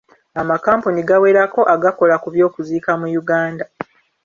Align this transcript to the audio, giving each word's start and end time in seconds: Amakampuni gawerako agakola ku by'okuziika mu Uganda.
Amakampuni 0.41 1.01
gawerako 1.09 1.61
agakola 1.73 2.15
ku 2.23 2.27
by'okuziika 2.33 2.91
mu 2.99 3.07
Uganda. 3.21 3.65